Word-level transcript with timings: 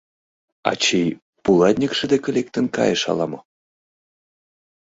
Ачий 0.71 1.07
пулатньыкше 1.43 2.05
деке 2.13 2.29
лектын 2.37 2.65
кайыш 2.75 3.01
ала-мо?.. 3.11 3.39